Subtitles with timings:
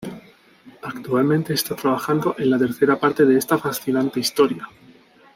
[0.81, 4.67] Actualmente está trabajando en la tercera parte de esta fascinante historia.